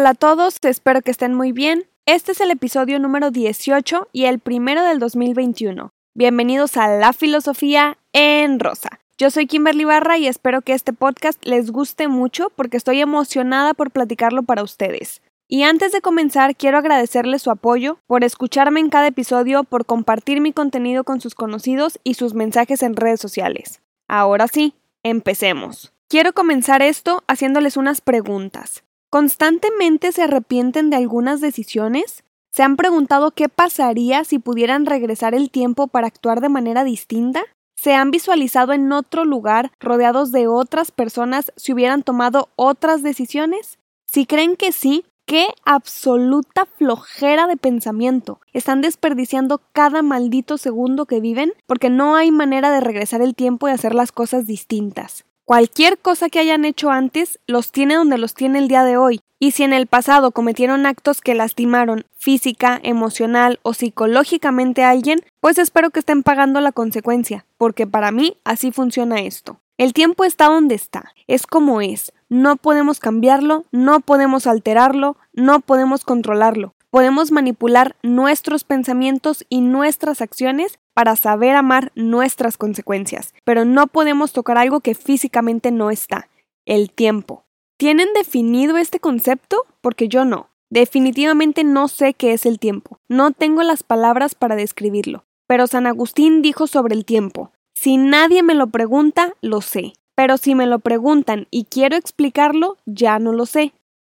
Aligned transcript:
Hola 0.00 0.10
a 0.10 0.14
todos, 0.14 0.56
espero 0.62 1.02
que 1.02 1.10
estén 1.10 1.34
muy 1.34 1.52
bien. 1.52 1.84
Este 2.06 2.32
es 2.32 2.40
el 2.40 2.50
episodio 2.50 2.98
número 2.98 3.30
18 3.30 4.08
y 4.14 4.24
el 4.24 4.38
primero 4.38 4.82
del 4.82 4.98
2021. 4.98 5.90
Bienvenidos 6.14 6.78
a 6.78 6.88
La 6.88 7.12
Filosofía 7.12 7.98
en 8.14 8.60
Rosa. 8.60 8.88
Yo 9.18 9.30
soy 9.30 9.46
Kimberly 9.46 9.84
Barra 9.84 10.16
y 10.16 10.26
espero 10.26 10.62
que 10.62 10.72
este 10.72 10.94
podcast 10.94 11.44
les 11.44 11.70
guste 11.70 12.08
mucho 12.08 12.48
porque 12.56 12.78
estoy 12.78 13.02
emocionada 13.02 13.74
por 13.74 13.90
platicarlo 13.90 14.42
para 14.42 14.62
ustedes. 14.62 15.20
Y 15.48 15.64
antes 15.64 15.92
de 15.92 16.00
comenzar, 16.00 16.56
quiero 16.56 16.78
agradecerles 16.78 17.42
su 17.42 17.50
apoyo, 17.50 17.98
por 18.06 18.24
escucharme 18.24 18.80
en 18.80 18.88
cada 18.88 19.08
episodio, 19.08 19.64
por 19.64 19.84
compartir 19.84 20.40
mi 20.40 20.54
contenido 20.54 21.04
con 21.04 21.20
sus 21.20 21.34
conocidos 21.34 22.00
y 22.04 22.14
sus 22.14 22.32
mensajes 22.32 22.82
en 22.82 22.96
redes 22.96 23.20
sociales. 23.20 23.82
Ahora 24.08 24.48
sí, 24.48 24.72
empecemos. 25.02 25.92
Quiero 26.08 26.32
comenzar 26.32 26.80
esto 26.80 27.22
haciéndoles 27.28 27.76
unas 27.76 28.00
preguntas. 28.00 28.82
¿Constantemente 29.10 30.12
se 30.12 30.22
arrepienten 30.22 30.88
de 30.88 30.96
algunas 30.96 31.40
decisiones? 31.40 32.22
¿Se 32.52 32.62
han 32.62 32.76
preguntado 32.76 33.32
qué 33.32 33.48
pasaría 33.48 34.22
si 34.22 34.38
pudieran 34.38 34.86
regresar 34.86 35.34
el 35.34 35.50
tiempo 35.50 35.88
para 35.88 36.06
actuar 36.06 36.40
de 36.40 36.48
manera 36.48 36.84
distinta? 36.84 37.42
¿Se 37.74 37.92
han 37.94 38.12
visualizado 38.12 38.72
en 38.72 38.92
otro 38.92 39.24
lugar 39.24 39.72
rodeados 39.80 40.30
de 40.30 40.46
otras 40.46 40.92
personas 40.92 41.52
si 41.56 41.72
hubieran 41.72 42.04
tomado 42.04 42.50
otras 42.54 43.02
decisiones? 43.02 43.80
Si 44.06 44.26
creen 44.26 44.54
que 44.54 44.70
sí, 44.70 45.04
qué 45.26 45.48
absoluta 45.64 46.66
flojera 46.66 47.48
de 47.48 47.56
pensamiento. 47.56 48.40
Están 48.52 48.80
desperdiciando 48.80 49.60
cada 49.72 50.02
maldito 50.02 50.56
segundo 50.56 51.06
que 51.06 51.20
viven 51.20 51.52
porque 51.66 51.90
no 51.90 52.14
hay 52.14 52.30
manera 52.30 52.70
de 52.70 52.78
regresar 52.78 53.22
el 53.22 53.34
tiempo 53.34 53.68
y 53.68 53.72
hacer 53.72 53.92
las 53.92 54.12
cosas 54.12 54.46
distintas. 54.46 55.24
Cualquier 55.50 55.98
cosa 55.98 56.28
que 56.28 56.38
hayan 56.38 56.64
hecho 56.64 56.92
antes 56.92 57.40
los 57.48 57.72
tiene 57.72 57.96
donde 57.96 58.18
los 58.18 58.34
tiene 58.34 58.60
el 58.60 58.68
día 58.68 58.84
de 58.84 58.96
hoy. 58.96 59.20
Y 59.40 59.50
si 59.50 59.64
en 59.64 59.72
el 59.72 59.88
pasado 59.88 60.30
cometieron 60.30 60.86
actos 60.86 61.20
que 61.20 61.34
lastimaron 61.34 62.06
física, 62.16 62.78
emocional 62.84 63.58
o 63.64 63.74
psicológicamente 63.74 64.84
a 64.84 64.90
alguien, 64.90 65.18
pues 65.40 65.58
espero 65.58 65.90
que 65.90 65.98
estén 65.98 66.22
pagando 66.22 66.60
la 66.60 66.70
consecuencia, 66.70 67.46
porque 67.58 67.84
para 67.88 68.12
mí 68.12 68.36
así 68.44 68.70
funciona 68.70 69.22
esto. 69.22 69.58
El 69.76 69.92
tiempo 69.92 70.22
está 70.22 70.44
donde 70.44 70.76
está, 70.76 71.14
es 71.26 71.48
como 71.48 71.80
es, 71.80 72.12
no 72.28 72.54
podemos 72.54 73.00
cambiarlo, 73.00 73.64
no 73.72 73.98
podemos 73.98 74.46
alterarlo, 74.46 75.16
no 75.32 75.58
podemos 75.58 76.04
controlarlo. 76.04 76.74
Podemos 76.90 77.30
manipular 77.30 77.94
nuestros 78.02 78.64
pensamientos 78.64 79.46
y 79.48 79.60
nuestras 79.60 80.20
acciones 80.20 80.80
para 80.92 81.14
saber 81.14 81.54
amar 81.54 81.92
nuestras 81.94 82.58
consecuencias, 82.58 83.32
pero 83.44 83.64
no 83.64 83.86
podemos 83.86 84.32
tocar 84.32 84.58
algo 84.58 84.80
que 84.80 84.96
físicamente 84.96 85.70
no 85.70 85.92
está, 85.92 86.28
el 86.66 86.90
tiempo. 86.90 87.44
¿Tienen 87.76 88.08
definido 88.12 88.76
este 88.76 88.98
concepto? 88.98 89.66
Porque 89.80 90.08
yo 90.08 90.24
no. 90.24 90.50
Definitivamente 90.68 91.62
no 91.62 91.86
sé 91.86 92.12
qué 92.12 92.32
es 92.32 92.44
el 92.44 92.58
tiempo. 92.58 92.98
No 93.08 93.30
tengo 93.30 93.62
las 93.62 93.84
palabras 93.84 94.34
para 94.34 94.56
describirlo. 94.56 95.24
Pero 95.46 95.68
San 95.68 95.86
Agustín 95.86 96.42
dijo 96.42 96.66
sobre 96.66 96.94
el 96.94 97.04
tiempo, 97.04 97.52
si 97.72 97.96
nadie 97.98 98.42
me 98.42 98.54
lo 98.54 98.66
pregunta, 98.66 99.34
lo 99.40 99.60
sé. 99.62 99.92
Pero 100.16 100.36
si 100.36 100.54
me 100.54 100.66
lo 100.66 100.80
preguntan 100.80 101.46
y 101.50 101.64
quiero 101.64 101.96
explicarlo, 101.96 102.76
ya 102.84 103.18
no 103.20 103.32
lo 103.32 103.46
sé. 103.46 103.72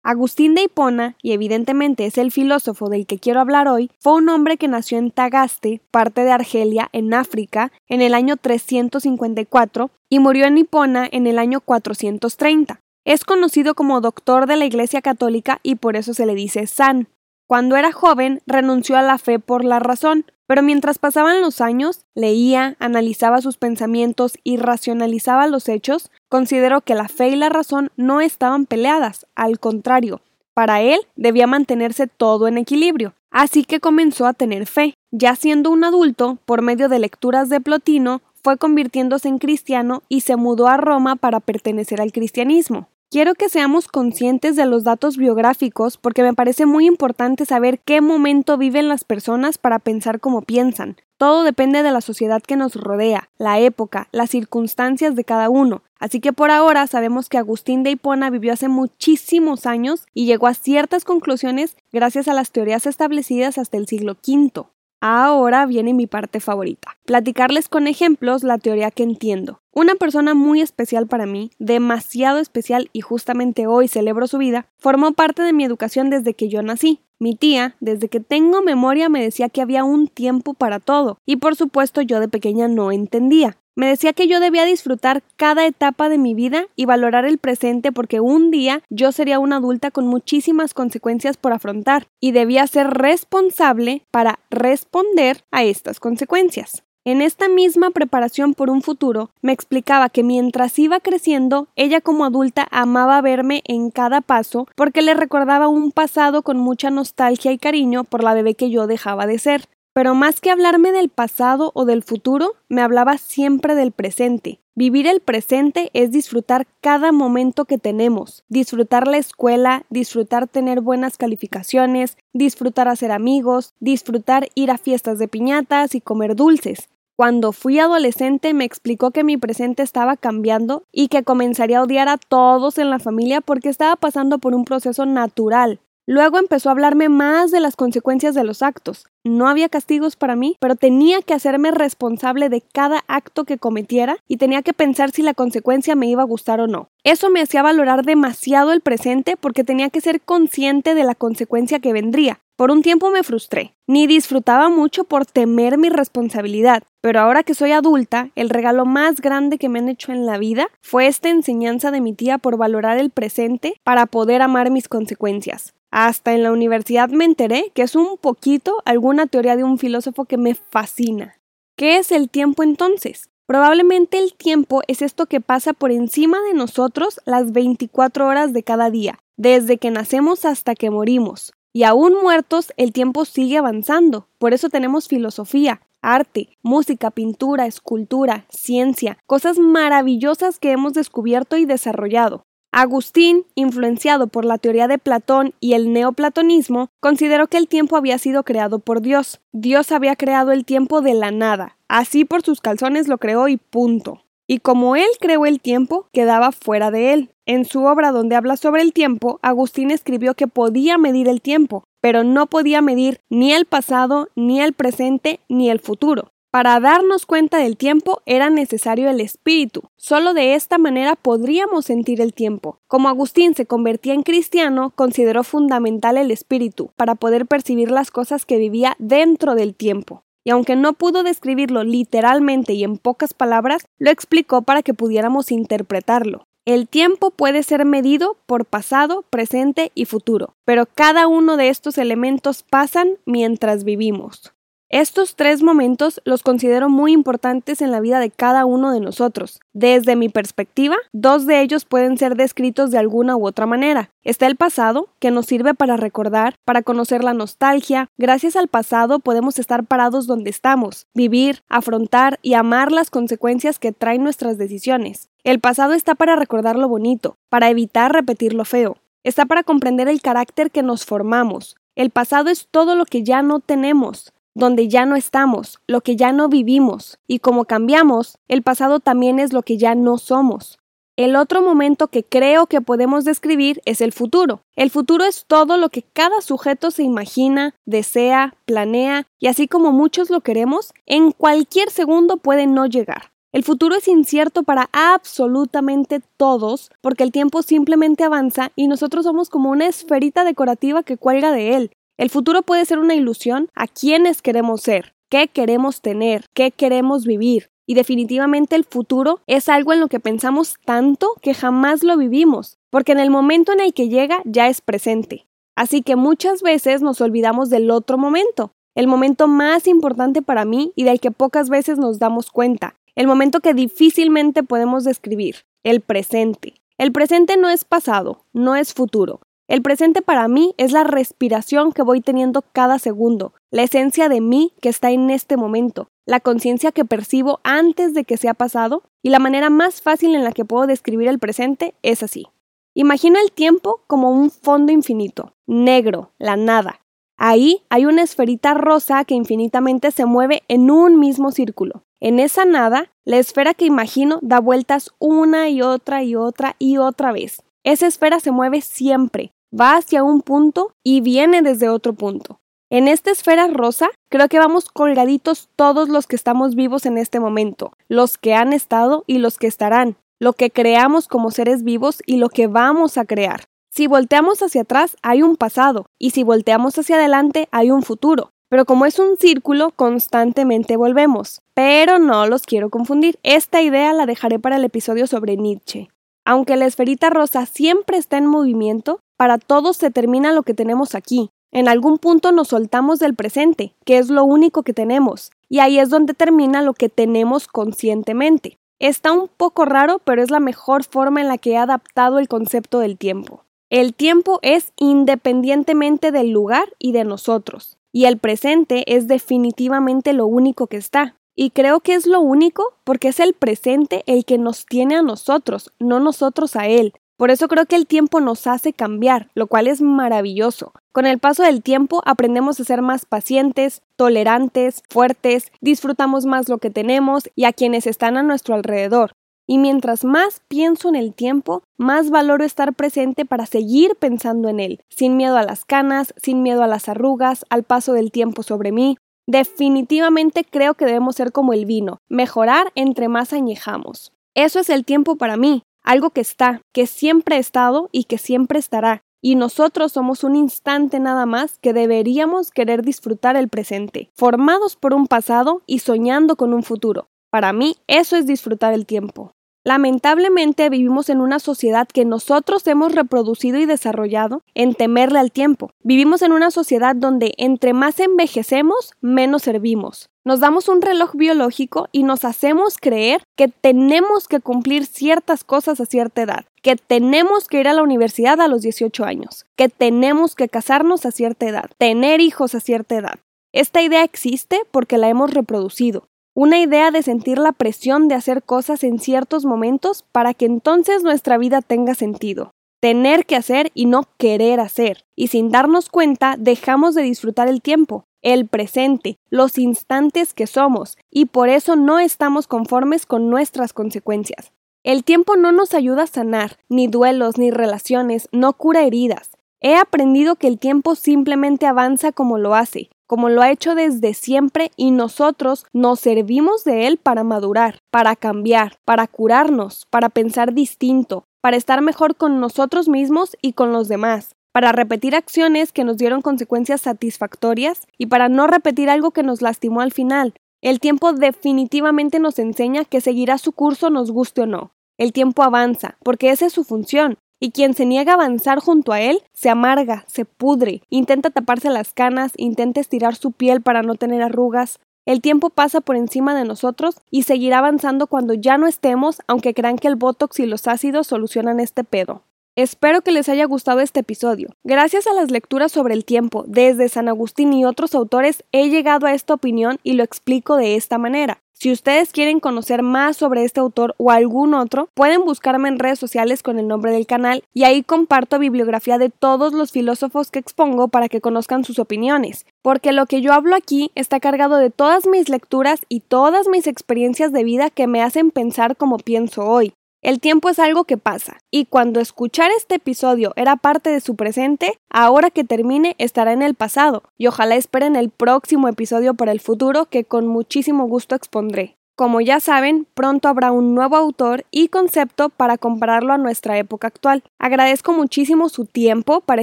Agustín 0.02 0.54
de 0.54 0.62
Hipona, 0.62 1.16
y 1.22 1.32
evidentemente 1.32 2.06
es 2.06 2.16
el 2.16 2.32
filósofo 2.32 2.88
del 2.88 3.06
que 3.06 3.18
quiero 3.18 3.40
hablar 3.40 3.68
hoy, 3.68 3.90
fue 3.98 4.14
un 4.14 4.30
hombre 4.30 4.56
que 4.56 4.66
nació 4.66 4.96
en 4.96 5.10
Tagaste, 5.10 5.82
parte 5.90 6.24
de 6.24 6.32
Argelia, 6.32 6.88
en 6.92 7.12
África, 7.12 7.70
en 7.86 8.00
el 8.00 8.14
año 8.14 8.36
354 8.38 9.90
y 10.08 10.18
murió 10.18 10.46
en 10.46 10.56
Hipona 10.56 11.06
en 11.10 11.26
el 11.26 11.38
año 11.38 11.60
430. 11.60 12.80
Es 13.04 13.24
conocido 13.24 13.74
como 13.74 14.00
doctor 14.00 14.46
de 14.46 14.56
la 14.56 14.64
Iglesia 14.64 15.02
Católica 15.02 15.60
y 15.62 15.74
por 15.76 15.96
eso 15.96 16.14
se 16.14 16.26
le 16.26 16.34
dice 16.34 16.66
San. 16.66 17.08
Cuando 17.46 17.76
era 17.76 17.92
joven 17.92 18.40
renunció 18.46 18.96
a 18.96 19.02
la 19.02 19.18
fe 19.18 19.38
por 19.38 19.64
la 19.64 19.80
razón, 19.80 20.24
pero 20.50 20.64
mientras 20.64 20.98
pasaban 20.98 21.42
los 21.42 21.60
años, 21.60 22.00
leía, 22.16 22.74
analizaba 22.80 23.40
sus 23.40 23.56
pensamientos 23.56 24.32
y 24.42 24.56
racionalizaba 24.56 25.46
los 25.46 25.68
hechos, 25.68 26.10
consideró 26.28 26.80
que 26.80 26.96
la 26.96 27.06
fe 27.06 27.28
y 27.28 27.36
la 27.36 27.50
razón 27.50 27.92
no 27.96 28.20
estaban 28.20 28.66
peleadas, 28.66 29.28
al 29.36 29.60
contrario, 29.60 30.22
para 30.52 30.82
él 30.82 30.98
debía 31.14 31.46
mantenerse 31.46 32.08
todo 32.08 32.48
en 32.48 32.58
equilibrio. 32.58 33.14
Así 33.30 33.62
que 33.62 33.78
comenzó 33.78 34.26
a 34.26 34.32
tener 34.32 34.66
fe. 34.66 34.94
Ya 35.12 35.36
siendo 35.36 35.70
un 35.70 35.84
adulto, 35.84 36.38
por 36.46 36.62
medio 36.62 36.88
de 36.88 36.98
lecturas 36.98 37.48
de 37.48 37.60
Plotino, 37.60 38.20
fue 38.42 38.56
convirtiéndose 38.56 39.28
en 39.28 39.38
cristiano 39.38 40.02
y 40.08 40.22
se 40.22 40.34
mudó 40.34 40.66
a 40.66 40.76
Roma 40.76 41.14
para 41.14 41.38
pertenecer 41.38 42.00
al 42.00 42.10
cristianismo. 42.10 42.88
Quiero 43.12 43.34
que 43.34 43.48
seamos 43.48 43.88
conscientes 43.88 44.54
de 44.54 44.66
los 44.66 44.84
datos 44.84 45.16
biográficos 45.16 45.96
porque 45.96 46.22
me 46.22 46.32
parece 46.32 46.64
muy 46.64 46.86
importante 46.86 47.44
saber 47.44 47.80
qué 47.80 48.00
momento 48.00 48.56
viven 48.56 48.86
las 48.86 49.02
personas 49.02 49.58
para 49.58 49.80
pensar 49.80 50.20
como 50.20 50.42
piensan. 50.42 50.96
Todo 51.18 51.42
depende 51.42 51.82
de 51.82 51.90
la 51.90 52.02
sociedad 52.02 52.40
que 52.40 52.54
nos 52.54 52.76
rodea, 52.76 53.28
la 53.36 53.58
época, 53.58 54.06
las 54.12 54.30
circunstancias 54.30 55.16
de 55.16 55.24
cada 55.24 55.50
uno. 55.50 55.82
Así 55.98 56.20
que 56.20 56.32
por 56.32 56.52
ahora 56.52 56.86
sabemos 56.86 57.28
que 57.28 57.36
Agustín 57.36 57.82
de 57.82 57.90
Hipona 57.90 58.30
vivió 58.30 58.52
hace 58.52 58.68
muchísimos 58.68 59.66
años 59.66 60.06
y 60.14 60.26
llegó 60.26 60.46
a 60.46 60.54
ciertas 60.54 61.04
conclusiones 61.04 61.76
gracias 61.90 62.28
a 62.28 62.32
las 62.32 62.52
teorías 62.52 62.86
establecidas 62.86 63.58
hasta 63.58 63.76
el 63.76 63.88
siglo 63.88 64.18
V. 64.24 64.68
Ahora 65.02 65.64
viene 65.64 65.94
mi 65.94 66.06
parte 66.06 66.40
favorita, 66.40 66.98
platicarles 67.06 67.70
con 67.70 67.86
ejemplos 67.86 68.42
la 68.42 68.58
teoría 68.58 68.90
que 68.90 69.02
entiendo. 69.02 69.62
Una 69.72 69.94
persona 69.94 70.34
muy 70.34 70.60
especial 70.60 71.06
para 71.06 71.24
mí, 71.24 71.50
demasiado 71.58 72.38
especial 72.38 72.90
y 72.92 73.00
justamente 73.00 73.66
hoy 73.66 73.88
celebro 73.88 74.26
su 74.26 74.36
vida, 74.36 74.66
formó 74.76 75.12
parte 75.12 75.42
de 75.42 75.54
mi 75.54 75.64
educación 75.64 76.10
desde 76.10 76.34
que 76.34 76.50
yo 76.50 76.62
nací. 76.62 77.00
Mi 77.18 77.34
tía, 77.34 77.76
desde 77.80 78.08
que 78.08 78.20
tengo 78.20 78.60
memoria, 78.60 79.08
me 79.08 79.22
decía 79.22 79.48
que 79.48 79.62
había 79.62 79.84
un 79.84 80.06
tiempo 80.08 80.52
para 80.54 80.80
todo, 80.80 81.18
y 81.24 81.36
por 81.36 81.56
supuesto 81.56 82.02
yo 82.02 82.20
de 82.20 82.28
pequeña 82.28 82.68
no 82.68 82.92
entendía. 82.92 83.56
Me 83.76 83.86
decía 83.86 84.12
que 84.12 84.26
yo 84.26 84.40
debía 84.40 84.64
disfrutar 84.64 85.22
cada 85.36 85.66
etapa 85.66 86.08
de 86.08 86.18
mi 86.18 86.34
vida 86.34 86.66
y 86.76 86.86
valorar 86.86 87.24
el 87.24 87.38
presente 87.38 87.92
porque 87.92 88.20
un 88.20 88.50
día 88.50 88.82
yo 88.90 89.12
sería 89.12 89.38
una 89.38 89.56
adulta 89.56 89.90
con 89.90 90.06
muchísimas 90.06 90.74
consecuencias 90.74 91.36
por 91.36 91.52
afrontar 91.52 92.08
y 92.20 92.32
debía 92.32 92.66
ser 92.66 92.88
responsable 92.88 94.02
para 94.10 94.40
responder 94.50 95.44
a 95.50 95.64
estas 95.64 96.00
consecuencias. 96.00 96.82
En 97.06 97.22
esta 97.22 97.48
misma 97.48 97.90
preparación 97.90 98.52
por 98.52 98.68
un 98.68 98.82
futuro, 98.82 99.30
me 99.40 99.52
explicaba 99.52 100.10
que 100.10 100.22
mientras 100.22 100.78
iba 100.78 101.00
creciendo, 101.00 101.68
ella 101.74 102.02
como 102.02 102.26
adulta 102.26 102.68
amaba 102.70 103.22
verme 103.22 103.62
en 103.64 103.90
cada 103.90 104.20
paso 104.20 104.66
porque 104.76 105.00
le 105.00 105.14
recordaba 105.14 105.68
un 105.68 105.92
pasado 105.92 106.42
con 106.42 106.58
mucha 106.58 106.90
nostalgia 106.90 107.52
y 107.52 107.58
cariño 107.58 108.04
por 108.04 108.22
la 108.22 108.34
bebé 108.34 108.54
que 108.54 108.68
yo 108.68 108.86
dejaba 108.86 109.26
de 109.26 109.38
ser. 109.38 109.66
Pero 110.00 110.14
más 110.14 110.40
que 110.40 110.50
hablarme 110.50 110.92
del 110.92 111.10
pasado 111.10 111.72
o 111.74 111.84
del 111.84 112.02
futuro, 112.02 112.54
me 112.70 112.80
hablaba 112.80 113.18
siempre 113.18 113.74
del 113.74 113.92
presente. 113.92 114.58
Vivir 114.74 115.06
el 115.06 115.20
presente 115.20 115.90
es 115.92 116.10
disfrutar 116.10 116.66
cada 116.80 117.12
momento 117.12 117.66
que 117.66 117.76
tenemos, 117.76 118.42
disfrutar 118.48 119.06
la 119.06 119.18
escuela, 119.18 119.84
disfrutar 119.90 120.48
tener 120.48 120.80
buenas 120.80 121.18
calificaciones, 121.18 122.16
disfrutar 122.32 122.88
hacer 122.88 123.12
amigos, 123.12 123.74
disfrutar 123.78 124.48
ir 124.54 124.70
a 124.70 124.78
fiestas 124.78 125.18
de 125.18 125.28
piñatas 125.28 125.94
y 125.94 126.00
comer 126.00 126.34
dulces. 126.34 126.88
Cuando 127.14 127.52
fui 127.52 127.78
adolescente 127.78 128.54
me 128.54 128.64
explicó 128.64 129.10
que 129.10 129.22
mi 129.22 129.36
presente 129.36 129.82
estaba 129.82 130.16
cambiando 130.16 130.84
y 130.90 131.08
que 131.08 131.24
comenzaría 131.24 131.80
a 131.80 131.82
odiar 131.82 132.08
a 132.08 132.16
todos 132.16 132.78
en 132.78 132.88
la 132.88 133.00
familia 133.00 133.42
porque 133.42 133.68
estaba 133.68 133.96
pasando 133.96 134.38
por 134.38 134.54
un 134.54 134.64
proceso 134.64 135.04
natural, 135.04 135.78
Luego 136.10 136.40
empezó 136.40 136.68
a 136.68 136.72
hablarme 136.72 137.08
más 137.08 137.52
de 137.52 137.60
las 137.60 137.76
consecuencias 137.76 138.34
de 138.34 138.42
los 138.42 138.62
actos. 138.62 139.06
No 139.22 139.46
había 139.46 139.68
castigos 139.68 140.16
para 140.16 140.34
mí, 140.34 140.56
pero 140.58 140.74
tenía 140.74 141.22
que 141.22 141.34
hacerme 141.34 141.70
responsable 141.70 142.48
de 142.48 142.62
cada 142.62 143.04
acto 143.06 143.44
que 143.44 143.58
cometiera 143.58 144.16
y 144.26 144.36
tenía 144.36 144.62
que 144.62 144.72
pensar 144.72 145.12
si 145.12 145.22
la 145.22 145.34
consecuencia 145.34 145.94
me 145.94 146.08
iba 146.08 146.22
a 146.22 146.26
gustar 146.26 146.60
o 146.60 146.66
no. 146.66 146.88
Eso 147.04 147.30
me 147.30 147.40
hacía 147.40 147.62
valorar 147.62 148.04
demasiado 148.04 148.72
el 148.72 148.80
presente 148.80 149.36
porque 149.36 149.62
tenía 149.62 149.88
que 149.88 150.00
ser 150.00 150.20
consciente 150.20 150.96
de 150.96 151.04
la 151.04 151.14
consecuencia 151.14 151.78
que 151.78 151.92
vendría. 151.92 152.40
Por 152.60 152.70
un 152.70 152.82
tiempo 152.82 153.10
me 153.10 153.22
frustré, 153.22 153.74
ni 153.86 154.06
disfrutaba 154.06 154.68
mucho 154.68 155.04
por 155.04 155.24
temer 155.24 155.78
mi 155.78 155.88
responsabilidad, 155.88 156.82
pero 157.00 157.20
ahora 157.20 157.42
que 157.42 157.54
soy 157.54 157.72
adulta, 157.72 158.28
el 158.34 158.50
regalo 158.50 158.84
más 158.84 159.22
grande 159.22 159.56
que 159.56 159.70
me 159.70 159.78
han 159.78 159.88
hecho 159.88 160.12
en 160.12 160.26
la 160.26 160.36
vida 160.36 160.68
fue 160.82 161.06
esta 161.06 161.30
enseñanza 161.30 161.90
de 161.90 162.02
mi 162.02 162.12
tía 162.12 162.36
por 162.36 162.58
valorar 162.58 162.98
el 162.98 163.08
presente 163.08 163.80
para 163.82 164.04
poder 164.04 164.42
amar 164.42 164.70
mis 164.70 164.88
consecuencias. 164.88 165.72
Hasta 165.90 166.34
en 166.34 166.42
la 166.42 166.52
universidad 166.52 167.08
me 167.08 167.24
enteré 167.24 167.72
que 167.72 167.80
es 167.80 167.96
un 167.96 168.18
poquito 168.18 168.82
alguna 168.84 169.26
teoría 169.26 169.56
de 169.56 169.64
un 169.64 169.78
filósofo 169.78 170.26
que 170.26 170.36
me 170.36 170.54
fascina. 170.54 171.38
¿Qué 171.78 171.96
es 171.96 172.12
el 172.12 172.28
tiempo 172.28 172.62
entonces? 172.62 173.30
Probablemente 173.46 174.18
el 174.18 174.34
tiempo 174.34 174.82
es 174.86 175.00
esto 175.00 175.24
que 175.24 175.40
pasa 175.40 175.72
por 175.72 175.92
encima 175.92 176.36
de 176.42 176.52
nosotros 176.52 177.22
las 177.24 177.52
24 177.52 178.26
horas 178.26 178.52
de 178.52 178.62
cada 178.62 178.90
día, 178.90 179.18
desde 179.38 179.78
que 179.78 179.90
nacemos 179.90 180.44
hasta 180.44 180.74
que 180.74 180.90
morimos. 180.90 181.54
Y 181.72 181.84
aún 181.84 182.14
muertos, 182.20 182.72
el 182.76 182.92
tiempo 182.92 183.24
sigue 183.24 183.58
avanzando. 183.58 184.26
Por 184.38 184.54
eso 184.54 184.68
tenemos 184.68 185.06
filosofía, 185.06 185.82
arte, 186.02 186.58
música, 186.62 187.10
pintura, 187.10 187.66
escultura, 187.66 188.46
ciencia, 188.48 189.18
cosas 189.26 189.58
maravillosas 189.58 190.58
que 190.58 190.72
hemos 190.72 190.94
descubierto 190.94 191.56
y 191.56 191.66
desarrollado. 191.66 192.44
Agustín, 192.72 193.46
influenciado 193.56 194.28
por 194.28 194.44
la 194.44 194.56
teoría 194.56 194.86
de 194.86 194.98
Platón 194.98 195.54
y 195.58 195.72
el 195.72 195.92
neoplatonismo, 195.92 196.88
consideró 197.00 197.48
que 197.48 197.56
el 197.56 197.66
tiempo 197.66 197.96
había 197.96 198.16
sido 198.18 198.44
creado 198.44 198.78
por 198.78 199.00
Dios. 199.00 199.40
Dios 199.50 199.90
había 199.90 200.14
creado 200.14 200.52
el 200.52 200.64
tiempo 200.64 201.02
de 201.02 201.14
la 201.14 201.32
nada. 201.32 201.76
Así 201.88 202.24
por 202.24 202.42
sus 202.42 202.60
calzones 202.60 203.08
lo 203.08 203.18
creó 203.18 203.48
y 203.48 203.56
punto. 203.56 204.22
Y 204.52 204.58
como 204.58 204.96
él 204.96 205.06
creó 205.20 205.46
el 205.46 205.60
tiempo, 205.60 206.08
quedaba 206.12 206.50
fuera 206.50 206.90
de 206.90 207.12
él. 207.12 207.30
En 207.46 207.64
su 207.64 207.84
obra 207.84 208.10
donde 208.10 208.34
habla 208.34 208.56
sobre 208.56 208.82
el 208.82 208.92
tiempo, 208.92 209.38
Agustín 209.42 209.92
escribió 209.92 210.34
que 210.34 210.48
podía 210.48 210.98
medir 210.98 211.28
el 211.28 211.40
tiempo, 211.40 211.84
pero 212.00 212.24
no 212.24 212.48
podía 212.48 212.82
medir 212.82 213.20
ni 213.30 213.52
el 213.52 213.64
pasado, 213.64 214.26
ni 214.34 214.60
el 214.60 214.72
presente, 214.72 215.38
ni 215.48 215.70
el 215.70 215.78
futuro. 215.78 216.32
Para 216.50 216.80
darnos 216.80 217.26
cuenta 217.26 217.58
del 217.58 217.76
tiempo 217.76 218.22
era 218.26 218.50
necesario 218.50 219.08
el 219.08 219.20
espíritu. 219.20 219.82
Solo 219.96 220.34
de 220.34 220.56
esta 220.56 220.78
manera 220.78 221.14
podríamos 221.14 221.84
sentir 221.84 222.20
el 222.20 222.34
tiempo. 222.34 222.80
Como 222.88 223.08
Agustín 223.08 223.54
se 223.54 223.66
convertía 223.66 224.14
en 224.14 224.24
cristiano, 224.24 224.90
consideró 224.96 225.44
fundamental 225.44 226.16
el 226.16 226.32
espíritu 226.32 226.90
para 226.96 227.14
poder 227.14 227.46
percibir 227.46 227.92
las 227.92 228.10
cosas 228.10 228.46
que 228.46 228.56
vivía 228.56 228.96
dentro 228.98 229.54
del 229.54 229.76
tiempo. 229.76 230.24
Y 230.44 230.50
aunque 230.50 230.76
no 230.76 230.94
pudo 230.94 231.22
describirlo 231.22 231.84
literalmente 231.84 232.72
y 232.72 232.84
en 232.84 232.96
pocas 232.96 233.34
palabras, 233.34 233.86
lo 233.98 234.10
explicó 234.10 234.62
para 234.62 234.82
que 234.82 234.94
pudiéramos 234.94 235.52
interpretarlo. 235.52 236.44
El 236.66 236.88
tiempo 236.88 237.30
puede 237.30 237.62
ser 237.62 237.84
medido 237.84 238.36
por 238.46 238.66
pasado, 238.66 239.24
presente 239.30 239.92
y 239.94 240.04
futuro, 240.04 240.54
pero 240.64 240.86
cada 240.86 241.26
uno 241.26 241.56
de 241.56 241.68
estos 241.68 241.98
elementos 241.98 242.62
pasan 242.62 243.18
mientras 243.24 243.84
vivimos. 243.84 244.52
Estos 244.92 245.36
tres 245.36 245.62
momentos 245.62 246.20
los 246.24 246.42
considero 246.42 246.88
muy 246.88 247.12
importantes 247.12 247.80
en 247.80 247.92
la 247.92 248.00
vida 248.00 248.18
de 248.18 248.32
cada 248.32 248.64
uno 248.64 248.90
de 248.90 248.98
nosotros. 248.98 249.60
Desde 249.72 250.16
mi 250.16 250.28
perspectiva, 250.28 250.96
dos 251.12 251.46
de 251.46 251.60
ellos 251.60 251.84
pueden 251.84 252.18
ser 252.18 252.34
descritos 252.34 252.90
de 252.90 252.98
alguna 252.98 253.36
u 253.36 253.46
otra 253.46 253.66
manera. 253.66 254.10
Está 254.24 254.48
el 254.48 254.56
pasado, 254.56 255.06
que 255.20 255.30
nos 255.30 255.46
sirve 255.46 255.74
para 255.74 255.96
recordar, 255.96 256.56
para 256.64 256.82
conocer 256.82 257.22
la 257.22 257.34
nostalgia. 257.34 258.08
Gracias 258.18 258.56
al 258.56 258.66
pasado 258.66 259.20
podemos 259.20 259.60
estar 259.60 259.84
parados 259.84 260.26
donde 260.26 260.50
estamos, 260.50 261.06
vivir, 261.14 261.62
afrontar 261.68 262.40
y 262.42 262.54
amar 262.54 262.90
las 262.90 263.10
consecuencias 263.10 263.78
que 263.78 263.92
traen 263.92 264.24
nuestras 264.24 264.58
decisiones. 264.58 265.28
El 265.44 265.60
pasado 265.60 265.92
está 265.92 266.16
para 266.16 266.34
recordar 266.34 266.74
lo 266.74 266.88
bonito, 266.88 267.36
para 267.48 267.70
evitar 267.70 268.12
repetir 268.12 268.54
lo 268.54 268.64
feo. 268.64 268.96
Está 269.22 269.46
para 269.46 269.62
comprender 269.62 270.08
el 270.08 270.20
carácter 270.20 270.72
que 270.72 270.82
nos 270.82 271.04
formamos. 271.04 271.76
El 271.94 272.10
pasado 272.10 272.50
es 272.50 272.66
todo 272.68 272.96
lo 272.96 273.04
que 273.04 273.22
ya 273.22 273.42
no 273.42 273.60
tenemos 273.60 274.32
donde 274.54 274.88
ya 274.88 275.06
no 275.06 275.16
estamos, 275.16 275.80
lo 275.86 276.00
que 276.00 276.16
ya 276.16 276.32
no 276.32 276.48
vivimos, 276.48 277.18
y 277.26 277.38
como 277.38 277.64
cambiamos, 277.64 278.38
el 278.48 278.62
pasado 278.62 279.00
también 279.00 279.38
es 279.38 279.52
lo 279.52 279.62
que 279.62 279.78
ya 279.78 279.94
no 279.94 280.18
somos. 280.18 280.78
El 281.16 281.36
otro 281.36 281.60
momento 281.60 282.08
que 282.08 282.24
creo 282.24 282.66
que 282.66 282.80
podemos 282.80 283.24
describir 283.24 283.82
es 283.84 284.00
el 284.00 284.12
futuro. 284.12 284.62
El 284.74 284.90
futuro 284.90 285.24
es 285.24 285.44
todo 285.46 285.76
lo 285.76 285.90
que 285.90 286.02
cada 286.02 286.40
sujeto 286.40 286.90
se 286.90 287.02
imagina, 287.02 287.74
desea, 287.84 288.54
planea, 288.64 289.26
y 289.38 289.48
así 289.48 289.68
como 289.68 289.92
muchos 289.92 290.30
lo 290.30 290.40
queremos, 290.40 290.94
en 291.04 291.32
cualquier 291.32 291.90
segundo 291.90 292.38
puede 292.38 292.66
no 292.66 292.86
llegar. 292.86 293.32
El 293.52 293.64
futuro 293.64 293.96
es 293.96 294.06
incierto 294.06 294.62
para 294.62 294.88
absolutamente 294.92 296.20
todos 296.36 296.90
porque 297.00 297.24
el 297.24 297.32
tiempo 297.32 297.62
simplemente 297.62 298.22
avanza 298.22 298.70
y 298.76 298.86
nosotros 298.86 299.24
somos 299.24 299.50
como 299.50 299.70
una 299.70 299.88
esferita 299.88 300.44
decorativa 300.44 301.02
que 301.02 301.16
cuelga 301.16 301.50
de 301.50 301.74
él. 301.74 301.90
El 302.20 302.28
futuro 302.28 302.60
puede 302.60 302.84
ser 302.84 302.98
una 302.98 303.14
ilusión 303.14 303.70
a 303.74 303.86
quienes 303.86 304.42
queremos 304.42 304.82
ser, 304.82 305.14
qué 305.30 305.48
queremos 305.48 306.02
tener, 306.02 306.44
qué 306.52 306.70
queremos 306.70 307.24
vivir. 307.24 307.70
Y 307.86 307.94
definitivamente 307.94 308.76
el 308.76 308.84
futuro 308.84 309.40
es 309.46 309.70
algo 309.70 309.94
en 309.94 310.00
lo 310.00 310.08
que 310.08 310.20
pensamos 310.20 310.74
tanto 310.84 311.32
que 311.40 311.54
jamás 311.54 312.04
lo 312.04 312.18
vivimos, 312.18 312.76
porque 312.90 313.12
en 313.12 313.20
el 313.20 313.30
momento 313.30 313.72
en 313.72 313.80
el 313.80 313.94
que 313.94 314.10
llega 314.10 314.42
ya 314.44 314.68
es 314.68 314.82
presente. 314.82 315.46
Así 315.76 316.02
que 316.02 316.14
muchas 316.14 316.60
veces 316.60 317.00
nos 317.00 317.22
olvidamos 317.22 317.70
del 317.70 317.90
otro 317.90 318.18
momento, 318.18 318.74
el 318.94 319.06
momento 319.06 319.48
más 319.48 319.86
importante 319.86 320.42
para 320.42 320.66
mí 320.66 320.92
y 320.96 321.04
del 321.04 321.20
que 321.20 321.30
pocas 321.30 321.70
veces 321.70 321.96
nos 321.96 322.18
damos 322.18 322.50
cuenta, 322.50 322.96
el 323.14 323.28
momento 323.28 323.60
que 323.60 323.72
difícilmente 323.72 324.62
podemos 324.62 325.04
describir, 325.04 325.64
el 325.84 326.02
presente. 326.02 326.74
El 326.98 327.12
presente 327.12 327.56
no 327.56 327.70
es 327.70 327.86
pasado, 327.86 328.44
no 328.52 328.76
es 328.76 328.92
futuro, 328.92 329.40
el 329.70 329.82
presente 329.82 330.20
para 330.20 330.48
mí 330.48 330.74
es 330.78 330.90
la 330.90 331.04
respiración 331.04 331.92
que 331.92 332.02
voy 332.02 332.20
teniendo 332.20 332.62
cada 332.72 332.98
segundo, 332.98 333.54
la 333.70 333.84
esencia 333.84 334.28
de 334.28 334.40
mí 334.40 334.72
que 334.82 334.88
está 334.88 335.12
en 335.12 335.30
este 335.30 335.56
momento, 335.56 336.08
la 336.26 336.40
conciencia 336.40 336.90
que 336.90 337.04
percibo 337.04 337.60
antes 337.62 338.12
de 338.12 338.24
que 338.24 338.36
sea 338.36 338.52
pasado, 338.54 339.04
y 339.22 339.30
la 339.30 339.38
manera 339.38 339.70
más 339.70 340.02
fácil 340.02 340.34
en 340.34 340.42
la 340.42 340.50
que 340.50 340.64
puedo 340.64 340.88
describir 340.88 341.28
el 341.28 341.38
presente 341.38 341.94
es 342.02 342.24
así. 342.24 342.48
Imagino 342.94 343.38
el 343.38 343.52
tiempo 343.52 344.02
como 344.08 344.32
un 344.32 344.50
fondo 344.50 344.90
infinito, 344.90 345.54
negro, 345.68 346.32
la 346.38 346.56
nada. 346.56 347.02
Ahí 347.36 347.84
hay 347.90 348.06
una 348.06 348.22
esferita 348.22 348.74
rosa 348.74 349.24
que 349.24 349.36
infinitamente 349.36 350.10
se 350.10 350.26
mueve 350.26 350.64
en 350.66 350.90
un 350.90 351.20
mismo 351.20 351.52
círculo. 351.52 352.02
En 352.18 352.40
esa 352.40 352.64
nada, 352.64 353.12
la 353.24 353.38
esfera 353.38 353.74
que 353.74 353.86
imagino 353.86 354.40
da 354.42 354.58
vueltas 354.58 355.14
una 355.20 355.68
y 355.68 355.80
otra 355.80 356.24
y 356.24 356.34
otra 356.34 356.74
y 356.80 356.96
otra 356.96 357.30
vez. 357.30 357.62
Esa 357.84 358.08
esfera 358.08 358.40
se 358.40 358.50
mueve 358.50 358.80
siempre, 358.80 359.52
va 359.78 359.96
hacia 359.96 360.22
un 360.22 360.42
punto 360.42 360.94
y 361.02 361.20
viene 361.20 361.62
desde 361.62 361.88
otro 361.88 362.14
punto. 362.14 362.60
En 362.90 363.06
esta 363.06 363.30
esfera 363.30 363.68
rosa, 363.68 364.08
creo 364.28 364.48
que 364.48 364.58
vamos 364.58 364.88
colgaditos 364.88 365.68
todos 365.76 366.08
los 366.08 366.26
que 366.26 366.36
estamos 366.36 366.74
vivos 366.74 367.06
en 367.06 367.18
este 367.18 367.38
momento, 367.38 367.92
los 368.08 368.36
que 368.36 368.54
han 368.54 368.72
estado 368.72 369.22
y 369.26 369.38
los 369.38 369.58
que 369.58 369.68
estarán, 369.68 370.16
lo 370.40 370.54
que 370.54 370.70
creamos 370.70 371.28
como 371.28 371.52
seres 371.52 371.84
vivos 371.84 372.20
y 372.26 372.36
lo 372.36 372.48
que 372.48 372.66
vamos 372.66 373.16
a 373.16 373.24
crear. 373.24 373.64
Si 373.90 374.06
volteamos 374.06 374.62
hacia 374.62 374.82
atrás, 374.82 375.16
hay 375.22 375.42
un 375.42 375.56
pasado, 375.56 376.06
y 376.18 376.30
si 376.30 376.42
volteamos 376.42 376.98
hacia 376.98 377.16
adelante, 377.16 377.68
hay 377.70 377.90
un 377.90 378.02
futuro. 378.02 378.50
Pero 378.68 378.84
como 378.84 379.04
es 379.04 379.18
un 379.18 379.36
círculo, 379.36 379.90
constantemente 379.90 380.96
volvemos. 380.96 381.60
Pero 381.74 382.20
no 382.20 382.46
los 382.46 382.62
quiero 382.62 382.88
confundir. 382.88 383.38
Esta 383.42 383.82
idea 383.82 384.12
la 384.12 384.26
dejaré 384.26 384.60
para 384.60 384.76
el 384.76 384.84
episodio 384.84 385.26
sobre 385.26 385.56
Nietzsche. 385.56 386.08
Aunque 386.44 386.76
la 386.76 386.86
esferita 386.86 387.30
rosa 387.30 387.66
siempre 387.66 388.16
está 388.16 388.38
en 388.38 388.46
movimiento, 388.46 389.20
para 389.40 389.56
todos 389.56 389.96
se 389.96 390.10
termina 390.10 390.52
lo 390.52 390.64
que 390.64 390.74
tenemos 390.74 391.14
aquí. 391.14 391.48
En 391.72 391.88
algún 391.88 392.18
punto 392.18 392.52
nos 392.52 392.68
soltamos 392.68 393.18
del 393.20 393.34
presente, 393.34 393.94
que 394.04 394.18
es 394.18 394.28
lo 394.28 394.44
único 394.44 394.82
que 394.82 394.92
tenemos, 394.92 395.50
y 395.70 395.78
ahí 395.78 395.98
es 395.98 396.10
donde 396.10 396.34
termina 396.34 396.82
lo 396.82 396.92
que 396.92 397.08
tenemos 397.08 397.66
conscientemente. 397.66 398.78
Está 398.98 399.32
un 399.32 399.48
poco 399.48 399.86
raro, 399.86 400.20
pero 400.24 400.42
es 400.42 400.50
la 400.50 400.60
mejor 400.60 401.04
forma 401.04 401.40
en 401.40 401.48
la 401.48 401.56
que 401.56 401.70
he 401.70 401.76
adaptado 401.78 402.38
el 402.38 402.48
concepto 402.48 402.98
del 402.98 403.16
tiempo. 403.16 403.64
El 403.88 404.12
tiempo 404.12 404.58
es 404.60 404.92
independientemente 404.96 406.32
del 406.32 406.50
lugar 406.50 406.92
y 406.98 407.12
de 407.12 407.24
nosotros, 407.24 407.96
y 408.12 408.26
el 408.26 408.36
presente 408.36 409.04
es 409.06 409.26
definitivamente 409.26 410.34
lo 410.34 410.44
único 410.44 410.86
que 410.86 410.98
está. 410.98 411.36
Y 411.54 411.70
creo 411.70 412.00
que 412.00 412.12
es 412.12 412.26
lo 412.26 412.42
único 412.42 412.92
porque 413.04 413.28
es 413.28 413.40
el 413.40 413.54
presente 413.54 414.22
el 414.26 414.44
que 414.44 414.58
nos 414.58 414.84
tiene 414.84 415.16
a 415.16 415.22
nosotros, 415.22 415.92
no 415.98 416.20
nosotros 416.20 416.76
a 416.76 416.88
él. 416.88 417.14
Por 417.40 417.50
eso 417.50 417.68
creo 417.68 417.86
que 417.86 417.96
el 417.96 418.06
tiempo 418.06 418.42
nos 418.42 418.66
hace 418.66 418.92
cambiar, 418.92 419.48
lo 419.54 419.66
cual 419.66 419.86
es 419.86 420.02
maravilloso. 420.02 420.92
Con 421.10 421.24
el 421.24 421.38
paso 421.38 421.62
del 421.62 421.82
tiempo 421.82 422.20
aprendemos 422.26 422.78
a 422.78 422.84
ser 422.84 423.00
más 423.00 423.24
pacientes, 423.24 424.02
tolerantes, 424.16 425.02
fuertes, 425.08 425.72
disfrutamos 425.80 426.44
más 426.44 426.68
lo 426.68 426.76
que 426.76 426.90
tenemos 426.90 427.48
y 427.56 427.64
a 427.64 427.72
quienes 427.72 428.06
están 428.06 428.36
a 428.36 428.42
nuestro 428.42 428.74
alrededor. 428.74 429.32
Y 429.66 429.78
mientras 429.78 430.22
más 430.22 430.60
pienso 430.68 431.08
en 431.08 431.14
el 431.14 431.32
tiempo, 431.32 431.82
más 431.96 432.28
valoro 432.28 432.62
estar 432.62 432.92
presente 432.92 433.46
para 433.46 433.64
seguir 433.64 434.16
pensando 434.16 434.68
en 434.68 434.78
él, 434.78 435.00
sin 435.08 435.38
miedo 435.38 435.56
a 435.56 435.62
las 435.62 435.86
canas, 435.86 436.34
sin 436.36 436.62
miedo 436.62 436.82
a 436.82 436.88
las 436.88 437.08
arrugas, 437.08 437.64
al 437.70 437.84
paso 437.84 438.12
del 438.12 438.32
tiempo 438.32 438.62
sobre 438.62 438.92
mí. 438.92 439.16
Definitivamente 439.46 440.66
creo 440.70 440.92
que 440.92 441.06
debemos 441.06 441.36
ser 441.36 441.52
como 441.52 441.72
el 441.72 441.86
vino, 441.86 442.18
mejorar 442.28 442.92
entre 442.96 443.28
más 443.28 443.54
añejamos. 443.54 444.30
Eso 444.54 444.78
es 444.80 444.90
el 444.90 445.06
tiempo 445.06 445.36
para 445.36 445.56
mí, 445.56 445.84
algo 446.10 446.30
que 446.30 446.40
está, 446.40 446.82
que 446.92 447.06
siempre 447.06 447.54
ha 447.54 447.58
estado 447.60 448.08
y 448.10 448.24
que 448.24 448.36
siempre 448.36 448.80
estará. 448.80 449.22
Y 449.40 449.54
nosotros 449.54 450.10
somos 450.10 450.42
un 450.42 450.56
instante 450.56 451.20
nada 451.20 451.46
más 451.46 451.78
que 451.78 451.92
deberíamos 451.92 452.72
querer 452.72 453.04
disfrutar 453.04 453.54
el 453.54 453.68
presente, 453.68 454.32
formados 454.34 454.96
por 454.96 455.14
un 455.14 455.28
pasado 455.28 455.82
y 455.86 456.00
soñando 456.00 456.56
con 456.56 456.74
un 456.74 456.82
futuro. 456.82 457.28
Para 457.48 457.72
mí, 457.72 457.94
eso 458.08 458.36
es 458.36 458.44
disfrutar 458.44 458.92
el 458.92 459.06
tiempo. 459.06 459.52
Lamentablemente 459.84 460.90
vivimos 460.90 461.28
en 461.28 461.40
una 461.40 461.60
sociedad 461.60 462.08
que 462.08 462.24
nosotros 462.24 462.84
hemos 462.88 463.14
reproducido 463.14 463.78
y 463.78 463.86
desarrollado 463.86 464.62
en 464.74 464.94
temerle 464.94 465.38
al 465.38 465.52
tiempo. 465.52 465.92
Vivimos 466.02 466.42
en 466.42 466.50
una 466.50 466.72
sociedad 466.72 467.14
donde 467.14 467.54
entre 467.56 467.92
más 467.92 468.18
envejecemos, 468.18 469.12
menos 469.20 469.62
servimos. 469.62 470.29
Nos 470.42 470.60
damos 470.60 470.88
un 470.88 471.02
reloj 471.02 471.34
biológico 471.34 472.08
y 472.12 472.22
nos 472.22 472.46
hacemos 472.46 472.96
creer 472.96 473.42
que 473.56 473.68
tenemos 473.68 474.48
que 474.48 474.60
cumplir 474.60 475.04
ciertas 475.04 475.64
cosas 475.64 476.00
a 476.00 476.06
cierta 476.06 476.40
edad, 476.40 476.64
que 476.82 476.96
tenemos 476.96 477.68
que 477.68 477.80
ir 477.80 477.88
a 477.88 477.92
la 477.92 478.02
universidad 478.02 478.58
a 478.62 478.68
los 478.68 478.80
18 478.80 479.24
años, 479.26 479.66
que 479.76 479.90
tenemos 479.90 480.54
que 480.54 480.70
casarnos 480.70 481.26
a 481.26 481.30
cierta 481.30 481.66
edad, 481.68 481.90
tener 481.98 482.40
hijos 482.40 482.74
a 482.74 482.80
cierta 482.80 483.16
edad. 483.16 483.38
Esta 483.72 484.00
idea 484.00 484.24
existe 484.24 484.80
porque 484.90 485.18
la 485.18 485.28
hemos 485.28 485.52
reproducido. 485.52 486.26
una 486.52 486.80
idea 486.80 487.10
de 487.12 487.22
sentir 487.22 487.58
la 487.58 487.72
presión 487.72 488.26
de 488.26 488.34
hacer 488.34 488.62
cosas 488.64 489.04
en 489.04 489.20
ciertos 489.20 489.64
momentos 489.64 490.24
para 490.32 490.52
que 490.52 490.66
entonces 490.66 491.22
nuestra 491.22 491.58
vida 491.58 491.80
tenga 491.80 492.14
sentido. 492.14 492.72
Tener 493.00 493.46
que 493.46 493.56
hacer 493.56 493.90
y 493.94 494.04
no 494.04 494.24
querer 494.36 494.78
hacer. 494.78 495.24
Y 495.34 495.48
sin 495.48 495.70
darnos 495.70 496.10
cuenta 496.10 496.56
dejamos 496.58 497.14
de 497.14 497.22
disfrutar 497.22 497.66
el 497.66 497.80
tiempo, 497.80 498.26
el 498.42 498.66
presente, 498.66 499.38
los 499.48 499.78
instantes 499.78 500.52
que 500.52 500.66
somos, 500.66 501.16
y 501.30 501.46
por 501.46 501.70
eso 501.70 501.96
no 501.96 502.18
estamos 502.18 502.66
conformes 502.66 503.24
con 503.24 503.48
nuestras 503.48 503.94
consecuencias. 503.94 504.72
El 505.02 505.24
tiempo 505.24 505.56
no 505.56 505.72
nos 505.72 505.94
ayuda 505.94 506.24
a 506.24 506.26
sanar, 506.26 506.76
ni 506.90 507.06
duelos, 507.06 507.56
ni 507.56 507.70
relaciones, 507.70 508.48
no 508.52 508.74
cura 508.74 509.02
heridas. 509.04 509.50
He 509.80 509.96
aprendido 509.96 510.56
que 510.56 510.66
el 510.66 510.78
tiempo 510.78 511.14
simplemente 511.14 511.86
avanza 511.86 512.32
como 512.32 512.58
lo 512.58 512.74
hace, 512.74 513.08
como 513.26 513.48
lo 513.48 513.62
ha 513.62 513.70
hecho 513.70 513.94
desde 513.94 514.34
siempre 514.34 514.90
y 514.96 515.10
nosotros 515.10 515.86
nos 515.94 516.20
servimos 516.20 516.84
de 516.84 517.06
él 517.06 517.16
para 517.16 517.44
madurar, 517.44 518.00
para 518.10 518.36
cambiar, 518.36 518.98
para 519.06 519.26
curarnos, 519.26 520.06
para 520.10 520.28
pensar 520.28 520.74
distinto, 520.74 521.46
para 521.60 521.76
estar 521.76 522.00
mejor 522.02 522.36
con 522.36 522.60
nosotros 522.60 523.08
mismos 523.08 523.56
y 523.60 523.72
con 523.72 523.92
los 523.92 524.08
demás, 524.08 524.54
para 524.72 524.92
repetir 524.92 525.34
acciones 525.34 525.92
que 525.92 526.04
nos 526.04 526.16
dieron 526.16 526.42
consecuencias 526.42 527.02
satisfactorias 527.02 528.06
y 528.18 528.26
para 528.26 528.48
no 528.48 528.66
repetir 528.66 529.10
algo 529.10 529.30
que 529.30 529.42
nos 529.42 529.62
lastimó 529.62 530.00
al 530.00 530.12
final. 530.12 530.54
El 530.82 531.00
tiempo 531.00 531.32
definitivamente 531.32 532.38
nos 532.38 532.58
enseña 532.58 533.04
que 533.04 533.20
seguirá 533.20 533.58
su 533.58 533.72
curso 533.72 534.08
nos 534.08 534.30
guste 534.30 534.62
o 534.62 534.66
no. 534.66 534.92
El 535.18 535.32
tiempo 535.32 535.62
avanza, 535.62 536.16
porque 536.22 536.50
esa 536.50 536.66
es 536.66 536.72
su 536.72 536.84
función, 536.84 537.36
y 537.60 537.72
quien 537.72 537.92
se 537.92 538.06
niega 538.06 538.32
a 538.32 538.34
avanzar 538.36 538.80
junto 538.80 539.12
a 539.12 539.20
él 539.20 539.42
se 539.52 539.68
amarga, 539.68 540.24
se 540.26 540.46
pudre, 540.46 541.02
intenta 541.10 541.50
taparse 541.50 541.90
las 541.90 542.14
canas, 542.14 542.52
intenta 542.56 543.00
estirar 543.00 543.36
su 543.36 543.52
piel 543.52 543.82
para 543.82 544.02
no 544.02 544.14
tener 544.14 544.42
arrugas. 544.42 544.98
El 545.26 545.40
tiempo 545.40 545.70
pasa 545.70 546.00
por 546.00 546.16
encima 546.16 546.54
de 546.54 546.64
nosotros 546.64 547.16
y 547.30 547.42
seguirá 547.42 547.78
avanzando 547.78 548.26
cuando 548.26 548.54
ya 548.54 548.78
no 548.78 548.86
estemos, 548.86 549.40
aunque 549.46 549.74
crean 549.74 549.98
que 549.98 550.08
el 550.08 550.16
botox 550.16 550.58
y 550.60 550.66
los 550.66 550.86
ácidos 550.88 551.26
solucionan 551.26 551.80
este 551.80 552.04
pedo. 552.04 552.42
Espero 552.76 553.20
que 553.20 553.32
les 553.32 553.48
haya 553.48 553.66
gustado 553.66 554.00
este 554.00 554.20
episodio. 554.20 554.70
Gracias 554.84 555.26
a 555.26 555.34
las 555.34 555.50
lecturas 555.50 555.92
sobre 555.92 556.14
el 556.14 556.24
tiempo 556.24 556.64
desde 556.66 557.08
San 557.08 557.28
Agustín 557.28 557.72
y 557.72 557.84
otros 557.84 558.14
autores 558.14 558.64
he 558.72 558.88
llegado 558.88 559.26
a 559.26 559.34
esta 559.34 559.54
opinión 559.54 559.98
y 560.02 560.14
lo 560.14 560.22
explico 560.22 560.76
de 560.76 560.96
esta 560.96 561.18
manera. 561.18 561.60
Si 561.82 561.90
ustedes 561.90 562.30
quieren 562.34 562.60
conocer 562.60 563.02
más 563.02 563.38
sobre 563.38 563.64
este 563.64 563.80
autor 563.80 564.14
o 564.18 564.30
algún 564.30 564.74
otro, 564.74 565.08
pueden 565.14 565.46
buscarme 565.46 565.88
en 565.88 565.98
redes 565.98 566.18
sociales 566.18 566.62
con 566.62 566.78
el 566.78 566.86
nombre 566.86 567.10
del 567.10 567.26
canal 567.26 567.64
y 567.72 567.84
ahí 567.84 568.02
comparto 568.02 568.58
bibliografía 568.58 569.16
de 569.16 569.30
todos 569.30 569.72
los 569.72 569.90
filósofos 569.90 570.50
que 570.50 570.58
expongo 570.58 571.08
para 571.08 571.30
que 571.30 571.40
conozcan 571.40 571.82
sus 571.82 571.98
opiniones, 571.98 572.66
porque 572.82 573.12
lo 573.12 573.24
que 573.24 573.40
yo 573.40 573.54
hablo 573.54 573.74
aquí 573.74 574.10
está 574.14 574.40
cargado 574.40 574.76
de 574.76 574.90
todas 574.90 575.26
mis 575.26 575.48
lecturas 575.48 576.00
y 576.10 576.20
todas 576.20 576.68
mis 576.68 576.86
experiencias 576.86 577.50
de 577.50 577.64
vida 577.64 577.88
que 577.88 578.06
me 578.06 578.22
hacen 578.22 578.50
pensar 578.50 578.94
como 578.94 579.16
pienso 579.16 579.64
hoy. 579.66 579.94
El 580.22 580.38
tiempo 580.38 580.68
es 580.68 580.78
algo 580.78 581.04
que 581.04 581.16
pasa, 581.16 581.62
y 581.70 581.86
cuando 581.86 582.20
escuchar 582.20 582.70
este 582.76 582.96
episodio 582.96 583.52
era 583.56 583.76
parte 583.76 584.10
de 584.10 584.20
su 584.20 584.36
presente, 584.36 584.98
ahora 585.08 585.48
que 585.50 585.64
termine 585.64 586.14
estará 586.18 586.52
en 586.52 586.60
el 586.60 586.74
pasado, 586.74 587.22
y 587.38 587.46
ojalá 587.46 587.76
esperen 587.76 588.16
el 588.16 588.28
próximo 588.28 588.88
episodio 588.88 589.32
para 589.32 589.52
el 589.52 589.60
futuro 589.60 590.06
que 590.06 590.24
con 590.24 590.46
muchísimo 590.46 591.06
gusto 591.06 591.34
expondré. 591.34 591.96
Como 592.16 592.42
ya 592.42 592.60
saben, 592.60 593.06
pronto 593.14 593.48
habrá 593.48 593.72
un 593.72 593.94
nuevo 593.94 594.14
autor 594.14 594.66
y 594.70 594.88
concepto 594.88 595.48
para 595.48 595.78
compararlo 595.78 596.34
a 596.34 596.38
nuestra 596.38 596.76
época 596.76 597.06
actual. 597.06 597.42
Agradezco 597.58 598.12
muchísimo 598.12 598.68
su 598.68 598.84
tiempo 598.84 599.40
para 599.40 599.62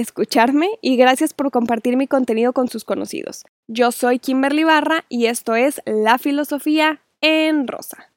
escucharme 0.00 0.70
y 0.80 0.96
gracias 0.96 1.34
por 1.34 1.52
compartir 1.52 1.96
mi 1.96 2.08
contenido 2.08 2.52
con 2.52 2.66
sus 2.66 2.82
conocidos. 2.82 3.44
Yo 3.68 3.92
soy 3.92 4.18
Kimberly 4.18 4.64
Barra 4.64 5.04
y 5.08 5.26
esto 5.26 5.54
es 5.54 5.80
La 5.86 6.18
Filosofía 6.18 7.00
en 7.20 7.68
Rosa. 7.68 8.12